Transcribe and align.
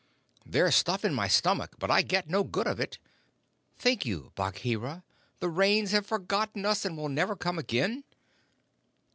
"There 0.43 0.65
is 0.65 0.75
stuff 0.75 1.05
in 1.05 1.13
my 1.13 1.27
stomach, 1.27 1.75
but 1.77 1.91
I 1.91 2.01
get 2.01 2.27
no 2.27 2.43
good 2.43 2.65
of 2.65 2.79
it. 2.79 2.97
Think 3.77 4.03
you, 4.03 4.31
Bagheera, 4.33 5.03
the 5.39 5.47
Rains 5.49 5.91
have 5.91 6.07
forgotten 6.07 6.65
us 6.65 6.85
and 6.85 6.97
will 6.97 7.07
never 7.07 7.35
come 7.35 7.59
again?" 7.59 8.03